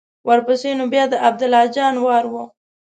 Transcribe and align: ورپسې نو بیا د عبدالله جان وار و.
ورپسې 0.27 0.71
نو 0.77 0.85
بیا 0.93 1.03
د 1.09 1.13
عبدالله 1.27 1.63
جان 1.75 1.95
وار 2.05 2.25
و. 2.31 2.33